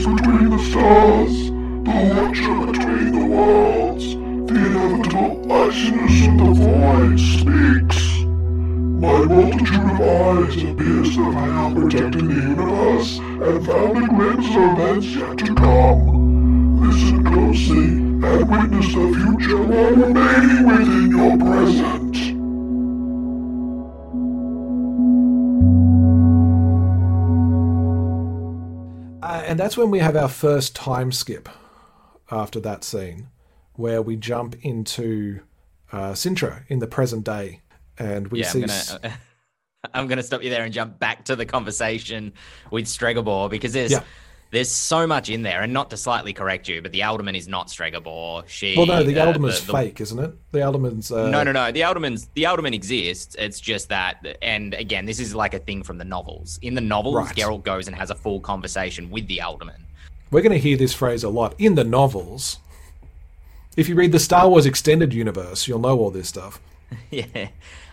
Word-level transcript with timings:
between 0.00 0.50
the 0.50 0.58
stars, 0.58 1.50
the 1.84 1.94
watcher 2.14 2.72
between 2.72 3.12
the 3.12 3.26
worlds, 3.26 4.14
the 4.14 4.54
inevitable 4.54 5.42
largeness 5.44 6.26
of 6.26 6.38
the 6.38 6.50
void 6.54 7.20
speaks. 7.20 8.22
My 9.02 9.24
multitude 9.24 9.90
of 9.90 10.00
eyes 10.00 10.62
appears 10.62 11.14
to 11.16 11.30
have 11.32 11.52
held 11.52 11.74
protecting 11.76 12.28
the 12.28 12.34
universe 12.34 13.18
and 13.18 13.66
found 13.66 13.96
a 14.02 14.06
glimpse 14.08 14.48
of 14.48 14.78
events 14.78 15.06
yet 15.06 15.38
to 15.38 15.54
come. 15.54 16.80
Listen 16.80 17.24
closely 17.24 17.88
and 18.28 18.50
witness 18.50 18.94
the 18.94 19.12
future 19.12 19.62
while 19.62 19.90
remaining 19.90 20.66
within 20.66 21.10
your 21.10 21.36
present. 21.36 22.01
And 29.52 29.60
that's 29.60 29.76
when 29.76 29.90
we 29.90 29.98
have 29.98 30.16
our 30.16 30.30
first 30.30 30.74
time 30.74 31.12
skip 31.12 31.46
after 32.30 32.58
that 32.60 32.84
scene, 32.84 33.28
where 33.74 34.00
we 34.00 34.16
jump 34.16 34.56
into 34.62 35.40
uh, 35.92 36.12
Cintra 36.12 36.64
in 36.68 36.78
the 36.78 36.86
present 36.86 37.26
day, 37.26 37.60
and 37.98 38.28
we 38.28 38.40
yeah, 38.40 38.48
see. 38.48 38.62
I'm 38.62 38.68
gonna, 38.68 39.18
I'm 39.92 40.06
gonna 40.06 40.22
stop 40.22 40.42
you 40.42 40.48
there 40.48 40.64
and 40.64 40.72
jump 40.72 40.98
back 40.98 41.26
to 41.26 41.36
the 41.36 41.44
conversation 41.44 42.32
with 42.70 42.86
Stregobor 42.86 43.50
because 43.50 43.74
there's 43.74 43.92
Yeah. 43.92 44.04
There's 44.52 44.70
so 44.70 45.06
much 45.06 45.30
in 45.30 45.40
there, 45.42 45.62
and 45.62 45.72
not 45.72 45.88
to 45.90 45.96
slightly 45.96 46.34
correct 46.34 46.68
you, 46.68 46.82
but 46.82 46.92
the 46.92 47.02
Alderman 47.02 47.34
is 47.34 47.48
not 47.48 47.68
Stregobor. 47.68 48.46
She 48.46 48.76
well, 48.76 48.84
no, 48.84 49.02
the 49.02 49.18
uh, 49.18 49.26
Alderman's 49.26 49.60
the- 49.62 49.72
the- 49.72 49.78
fake, 49.78 50.00
isn't 50.02 50.18
it? 50.18 50.30
The 50.52 50.62
Alderman's. 50.62 51.10
Uh, 51.10 51.30
No, 51.30 51.42
no, 51.42 51.52
no. 51.52 51.72
The 51.72 51.82
Alderman's 51.84 52.28
the 52.34 52.44
Alderman 52.44 52.74
exists. 52.74 53.34
It's 53.38 53.58
just 53.58 53.88
that, 53.88 54.36
and 54.42 54.74
again, 54.74 55.06
this 55.06 55.20
is 55.20 55.34
like 55.34 55.54
a 55.54 55.58
thing 55.58 55.82
from 55.82 55.96
the 55.96 56.04
novels. 56.04 56.58
In 56.60 56.74
the 56.74 56.82
novels, 56.82 57.16
Right. 57.16 57.34
Geralt 57.34 57.64
goes 57.64 57.86
and 57.88 57.96
has 57.96 58.10
a 58.10 58.14
full 58.14 58.40
conversation 58.40 59.10
with 59.10 59.26
the 59.26 59.40
Alderman. 59.40 59.86
We're 60.30 60.42
going 60.42 60.52
to 60.52 60.58
hear 60.58 60.76
this 60.76 60.92
phrase 60.92 61.24
a 61.24 61.30
lot 61.30 61.54
in 61.58 61.74
the 61.74 61.84
novels. 61.84 62.58
If 63.74 63.88
you 63.88 63.94
read 63.94 64.12
the 64.12 64.18
Star 64.20 64.50
Wars 64.50 64.66
extended 64.66 65.14
universe, 65.14 65.66
you'll 65.66 65.78
know 65.78 65.98
all 65.98 66.10
this 66.10 66.28
stuff. 66.28 66.60
yeah. 67.10 67.48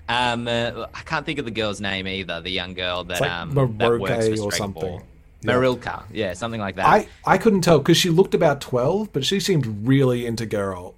Um, 0.09 0.47
uh, 0.47 0.87
I 0.93 1.01
can't 1.05 1.25
think 1.25 1.39
of 1.39 1.45
the 1.45 1.51
girl's 1.51 1.79
name 1.79 2.05
either. 2.05 2.41
The 2.41 2.49
young 2.49 2.73
girl 2.73 3.05
that 3.05 3.21
like 3.21 3.31
um 3.31 3.53
that 3.77 3.99
works 3.99 4.27
for 4.27 4.41
or 4.41 4.51
something. 4.51 5.01
Marilka, 5.43 6.03
yeah, 6.11 6.33
something 6.33 6.59
like 6.61 6.75
that. 6.75 6.85
I, 6.85 7.07
I 7.25 7.37
couldn't 7.37 7.61
tell 7.61 7.79
because 7.79 7.97
she 7.97 8.09
looked 8.09 8.33
about 8.33 8.61
12, 8.61 9.13
but 9.13 9.23
she 9.25 9.39
seemed 9.39 9.87
really 9.87 10.25
into 10.25 10.45
Geralt. 10.45 10.95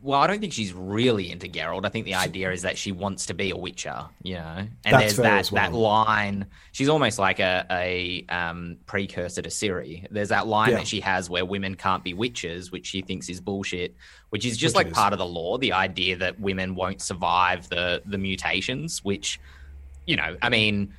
Well, 0.00 0.20
I 0.20 0.28
don't 0.28 0.38
think 0.40 0.52
she's 0.52 0.72
really 0.72 1.32
into 1.32 1.48
Geralt. 1.48 1.84
I 1.84 1.88
think 1.88 2.04
the 2.04 2.14
idea 2.14 2.52
is 2.52 2.62
that 2.62 2.78
she 2.78 2.92
wants 2.92 3.26
to 3.26 3.34
be 3.34 3.50
a 3.50 3.56
Witcher, 3.56 4.04
you 4.22 4.34
know. 4.34 4.40
And 4.58 4.70
That's 4.84 5.02
there's 5.02 5.16
fair 5.16 5.24
that 5.24 5.38
as 5.40 5.50
well. 5.50 5.70
that 5.72 5.76
line. 5.76 6.46
She's 6.70 6.88
almost 6.88 7.18
like 7.18 7.40
a 7.40 7.66
a 7.68 8.24
um, 8.28 8.76
precursor 8.86 9.42
to 9.42 9.48
Ciri. 9.50 10.06
There's 10.12 10.28
that 10.28 10.46
line 10.46 10.70
Yeah. 10.70 10.76
that 10.76 10.86
she 10.86 11.00
has 11.00 11.28
where 11.28 11.44
women 11.44 11.74
can't 11.74 12.04
be 12.04 12.14
witches, 12.14 12.70
which 12.70 12.86
she 12.86 13.02
thinks 13.02 13.28
is 13.28 13.40
bullshit. 13.40 13.96
Which 14.30 14.46
is 14.46 14.56
just 14.56 14.76
Which 14.76 14.84
like 14.84 14.92
is. 14.92 14.96
part 14.96 15.12
of 15.12 15.18
the 15.18 15.26
law. 15.26 15.58
The 15.58 15.72
idea 15.72 16.16
that 16.18 16.38
women 16.38 16.76
won't 16.76 17.02
survive 17.02 17.68
the 17.68 18.00
the 18.06 18.18
mutations, 18.18 19.02
which, 19.02 19.40
you 20.06 20.14
know, 20.14 20.36
I 20.40 20.50
mean. 20.50 20.94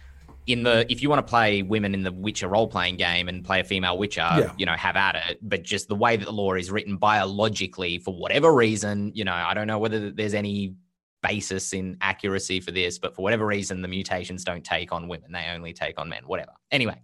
In 0.46 0.64
the 0.64 0.86
if 0.92 1.02
you 1.02 1.10
want 1.10 1.26
to 1.26 1.30
play 1.30 1.62
women 1.62 1.94
in 1.94 2.04
the 2.04 2.12
Witcher 2.12 2.50
role 2.50 2.68
playing 2.68 2.98
game 2.98 3.30
and 3.30 3.46
play 3.46 3.62
a 3.62 3.64
female 3.64 3.98
Witcher, 3.98 4.22
Yeah. 4.22 4.54
you 4.58 4.66
know, 4.66 4.74
have 4.74 4.96
at 4.96 5.16
it. 5.16 5.40
But 5.42 5.64
just 5.64 5.88
the 5.88 5.96
way 5.96 6.18
that 6.18 6.26
the 6.26 6.34
law 6.34 6.54
is 6.54 6.70
written 6.70 6.98
biologically, 6.98 8.00
for 8.00 8.14
whatever 8.14 8.54
reason, 8.54 9.12
you 9.16 9.24
know, 9.24 9.34
I 9.34 9.54
don't 9.54 9.68
know 9.68 9.80
whether 9.80 10.12
there's 10.12 10.34
any 10.34 10.76
basis 11.22 11.72
in 11.72 11.96
accuracy 12.02 12.60
for 12.60 12.72
this, 12.72 13.00
but 13.00 13.16
for 13.16 13.22
whatever 13.22 13.46
reason, 13.46 13.82
the 13.82 13.88
mutations 13.88 14.44
don't 14.44 14.64
take 14.66 14.92
on 14.92 15.08
women; 15.08 15.32
they 15.32 15.46
only 15.54 15.72
take 15.72 15.98
on 16.00 16.10
men. 16.10 16.24
Whatever. 16.26 16.52
Anyway, 16.72 17.00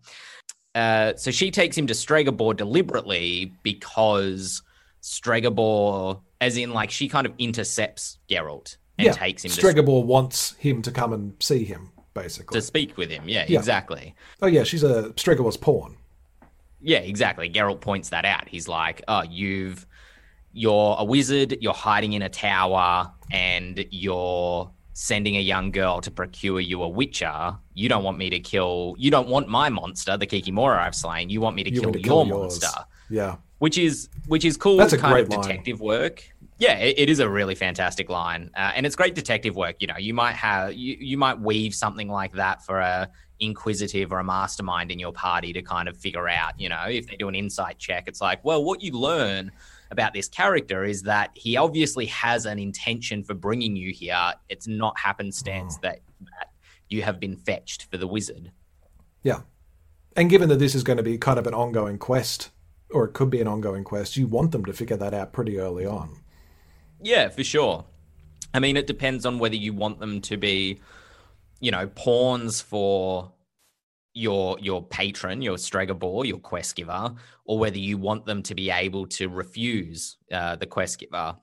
uh, 0.75 1.13
so 1.15 1.31
she 1.31 1.49
takes 1.51 1.77
him 1.77 1.87
to 1.87 1.93
Stregobor 1.93 2.55
deliberately 2.55 3.53
because 3.63 4.61
Stregobor, 5.01 6.21
as 6.41 6.57
in 6.57 6.73
like 6.73 6.91
she 6.91 7.07
kind 7.07 7.25
of 7.25 7.33
intercepts 7.37 8.19
Geralt 8.29 8.75
and 8.97 9.05
yeah, 9.05 9.13
takes 9.13 9.45
him 9.45 9.51
to, 9.51 9.61
Stregobor 9.61 10.03
wants 10.03 10.55
him 10.55 10.81
to 10.81 10.91
come 10.91 11.13
and 11.13 11.33
see 11.39 11.63
him, 11.63 11.91
basically. 12.13 12.55
to 12.59 12.61
speak 12.61 12.97
with 12.97 13.09
him. 13.09 13.23
Yeah, 13.27 13.45
Yeah. 13.47 13.57
exactly. 13.59 14.15
oh, 14.41 14.47
yeah, 14.47 14.63
she's 14.63 14.83
a 14.83 15.09
Stregobor's 15.15 15.57
pawn. 15.57 15.97
Yeah, 16.81 16.99
exactly. 16.99 17.49
Geralt 17.49 17.81
points 17.81 18.09
that 18.09 18.23
out. 18.25 18.47
He's 18.47 18.67
like, 18.67 19.01
"Oh, 19.07 19.23
you've 19.29 19.85
you're 20.53 20.95
a 20.97 21.03
wizard, 21.03 21.57
you're 21.61 21.73
hiding 21.73 22.13
in 22.13 22.21
a 22.21 22.29
tower, 22.29 23.11
and 23.31 23.85
you're 23.91 24.71
sending 24.93 25.37
a 25.37 25.41
young 25.41 25.71
girl 25.71 26.01
to 26.01 26.09
procure 26.11 26.59
you 26.59 26.81
a 26.81 26.87
witcher. 26.89 27.55
You 27.73 27.87
don't 27.89 28.03
want 28.03 28.17
me 28.17 28.29
to 28.31 28.39
kill. 28.39 28.95
You 28.97 29.11
don't 29.11 29.27
want 29.27 29.47
my 29.47 29.69
monster, 29.69 30.17
the 30.17 30.25
Kikimora 30.27 30.79
I've 30.79 30.95
slain. 30.95 31.29
You 31.29 31.41
want 31.41 31.55
me 31.55 31.63
to 31.65 31.73
You 31.73 31.81
kill 31.81 31.91
to 31.91 31.99
your 31.99 32.03
kill 32.03 32.25
monster." 32.25 32.67
Yeah. 33.09 33.35
Which 33.59 33.77
is 33.77 34.07
which 34.27 34.45
is 34.45 34.55
cool. 34.55 34.77
That's 34.77 34.93
a 34.93 34.97
kind 34.97 35.19
of 35.19 35.27
great 35.27 35.37
line. 35.37 35.47
detective 35.47 35.81
work. 35.81 36.23
Yeah, 36.59 36.77
it, 36.77 36.99
it 36.99 37.09
is 37.09 37.19
a 37.19 37.29
really 37.29 37.55
fantastic 37.55 38.09
line, 38.09 38.51
uh, 38.55 38.73
and 38.75 38.85
it's 38.85 38.95
great 38.95 39.15
detective 39.15 39.55
work. 39.55 39.77
You 39.79 39.87
know, 39.87 39.97
you 39.97 40.13
might 40.13 40.35
have 40.35 40.73
you, 40.73 40.97
you 40.99 41.17
might 41.17 41.39
weave 41.39 41.73
something 41.73 42.09
like 42.09 42.33
that 42.33 42.63
for 42.65 42.79
a 42.79 43.09
inquisitive 43.39 44.11
or 44.11 44.19
a 44.19 44.23
mastermind 44.23 44.91
in 44.91 44.99
your 44.99 45.13
party 45.13 45.53
to 45.53 45.61
kind 45.61 45.87
of 45.87 45.95
figure 45.97 46.27
out. 46.27 46.59
You 46.59 46.67
know, 46.67 46.83
if 46.87 47.07
they 47.07 47.15
do 47.15 47.29
an 47.29 47.35
insight 47.35 47.77
check, 47.79 48.03
it's 48.07 48.19
like, 48.19 48.43
well, 48.43 48.63
what 48.63 48.83
you 48.83 48.91
learn 48.91 49.51
about 49.91 50.13
this 50.13 50.27
character 50.27 50.83
is 50.83 51.01
that 51.03 51.31
he 51.33 51.55
obviously 51.55 52.05
has 52.07 52.45
an 52.45 52.59
intention 52.59 53.23
for 53.23 53.33
bringing 53.33 53.77
you 53.77 53.93
here. 53.93 54.33
It's 54.49 54.67
not 54.67 54.99
happenstance 54.99 55.77
Mm. 55.77 55.81
that 55.81 56.01
that 56.37 56.49
you 56.89 57.03
have 57.03 57.19
been 57.19 57.37
fetched 57.37 57.87
for 57.89 57.97
the 57.97 58.07
wizard. 58.07 58.51
Yeah. 59.23 59.41
And 60.17 60.29
given 60.29 60.49
that 60.49 60.59
this 60.59 60.75
is 60.75 60.83
going 60.83 60.97
to 60.97 61.03
be 61.03 61.17
kind 61.17 61.39
of 61.39 61.47
an 61.47 61.53
ongoing 61.53 61.97
quest, 61.97 62.49
or 62.89 63.05
it 63.05 63.13
could 63.13 63.29
be 63.29 63.39
an 63.39 63.47
ongoing 63.47 63.85
quest, 63.85 64.17
you 64.17 64.27
want 64.27 64.51
them 64.51 64.65
to 64.65 64.73
figure 64.73 64.97
that 64.97 65.13
out 65.13 65.31
pretty 65.31 65.57
early 65.57 65.85
on. 65.85 66.18
Yeah, 67.01 67.29
for 67.29 67.43
sure. 67.43 67.85
I 68.53 68.59
mean, 68.59 68.77
it 68.77 68.87
depends 68.87 69.25
on 69.25 69.39
whether 69.39 69.55
you 69.55 69.73
want 69.73 69.99
them 69.99 70.21
to 70.21 70.37
be, 70.37 70.79
you 71.59 71.71
know, 71.71 71.87
pawns 71.87 72.61
for 72.61 73.31
your 74.13 74.57
your 74.59 74.83
patron, 74.83 75.41
your 75.41 75.57
Stregobor, 75.57 76.25
your 76.25 76.39
quest 76.39 76.75
giver, 76.75 77.13
or 77.45 77.59
whether 77.59 77.77
you 77.77 77.97
want 77.97 78.25
them 78.25 78.41
to 78.43 78.55
be 78.55 78.69
able 78.69 79.05
to 79.07 79.29
refuse 79.29 80.17
uh, 80.31 80.55
the 80.55 80.65
quest 80.65 80.99
giver. 80.99 81.35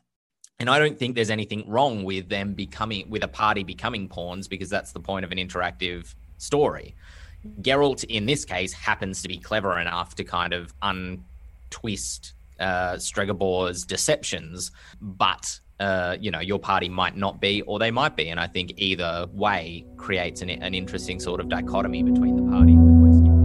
And 0.59 0.71
I 0.71 0.79
don't 0.79 0.99
think 0.99 1.15
there's 1.15 1.31
anything 1.31 1.69
wrong 1.69 2.03
with 2.03 2.29
them 2.29 2.55
becoming 2.55 3.09
with 3.11 3.23
a 3.23 3.29
party 3.29 3.63
becoming 3.63 4.09
pawns 4.09 4.49
because 4.49 4.71
that's 4.71 4.93
the 4.93 5.01
point 5.01 5.25
of 5.25 5.33
an 5.33 5.39
interactive 5.39 6.15
story. 6.39 6.95
Geralt, 7.61 8.05
in 8.05 8.27
this 8.27 8.45
case, 8.45 8.73
happens 8.73 9.23
to 9.23 9.29
be 9.29 9.39
clever 9.39 9.79
enough 9.79 10.15
to 10.17 10.25
kind 10.25 10.53
of 10.53 10.75
untwist 10.83 12.33
uh, 12.61 12.95
Stregobor's 12.95 13.85
deceptions, 13.85 14.71
but 15.01 15.61
uh, 15.79 16.17
you 16.21 16.31
know 16.31 16.41
your 16.41 16.59
party 16.59 16.89
might 16.89 17.17
not 17.17 17.41
be, 17.41 17.63
or 17.63 17.79
they 17.79 17.91
might 17.91 18.17
be, 18.17 18.29
and 18.29 18.41
I 18.41 18.47
think 18.47 18.73
either 18.77 19.27
way 19.33 19.85
creates 19.97 20.43
an, 20.43 20.51
an 20.51 20.75
interesting 20.75 21.21
sort 21.21 21.41
of 21.41 21.49
dichotomy 21.49 22.03
between 22.03 22.37
the 22.37 22.51
party 22.51 22.73
and 22.73 22.89
the 22.89 22.93
quest. 23.01 23.37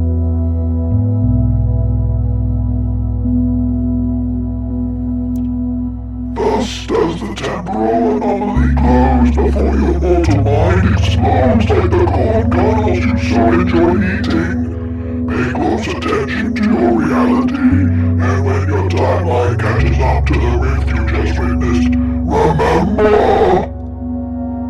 Thus 6.34 6.88
does 6.88 7.20
the 7.20 7.36
temporal 7.36 8.18
anomaly 8.18 8.76
close 8.76 9.36
before 9.36 9.76
your 9.76 10.00
mortal 10.00 10.44
mind 10.44 10.94
explodes 10.94 11.70
like 11.70 11.92
the 11.92 12.06
corn 12.06 12.50
kernels 12.52 13.00
you 13.00 13.18
so 13.18 13.52
enjoy 13.52 14.20
eating. 14.20 14.41
Timeline 19.22 19.60
catches 19.60 20.00
up 20.00 20.26
to 20.26 20.34
the 20.34 20.40
you 20.88 21.02
just 21.08 21.40
witnessed, 21.40 21.90
remember! 22.26 23.12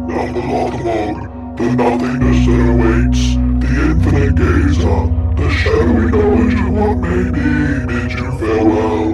Down 0.08 0.34
the 0.34 0.42
log, 0.52 1.58
the 1.58 1.66
nothingness 1.76 2.46
that 2.46 2.62
awaits, 2.70 3.22
the 3.62 3.70
infinite 3.86 4.36
gazer, 4.36 5.02
the 5.36 5.48
shadowy 5.50 6.06
knowledge 6.12 6.60
of 6.60 6.70
what 6.74 6.96
may 6.98 7.24
be 7.32 7.86
bids 7.86 8.14
you 8.14 8.32
farewell. 8.40 9.10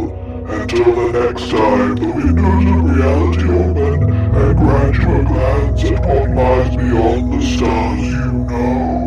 Until 0.50 0.96
the 0.96 1.08
next 1.20 1.50
time, 1.50 1.96
the 1.96 2.08
windows 2.08 2.66
of 2.74 2.80
reality 2.96 3.48
open 3.50 4.14
and 4.14 4.58
grant 4.58 4.96
you 4.96 5.10
a 5.12 5.24
glance 5.24 5.84
at 5.84 6.06
what 6.06 6.30
lies 6.32 6.76
beyond 6.76 7.34
the 7.34 7.42
stars. 7.46 9.07